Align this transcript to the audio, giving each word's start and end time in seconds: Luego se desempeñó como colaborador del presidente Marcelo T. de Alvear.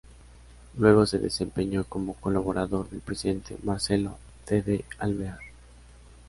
Luego 0.79 1.05
se 1.05 1.19
desempeñó 1.19 1.83
como 1.83 2.15
colaborador 2.15 2.89
del 2.89 3.01
presidente 3.01 3.55
Marcelo 3.61 4.17
T. 4.45 4.63
de 4.63 4.83
Alvear. 4.97 5.37